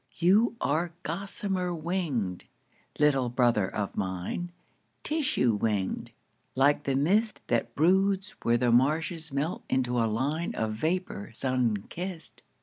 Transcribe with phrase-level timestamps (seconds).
[0.17, 2.45] You are gossamer winged,
[2.97, 4.51] little brother of mine,
[5.03, 6.09] Tissue winged,
[6.55, 11.83] like the mist That broods where the marshes melt into a line Of vapour sun
[11.89, 12.41] kissed.